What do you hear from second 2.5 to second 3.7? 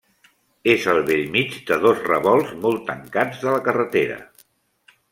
molt tancats de la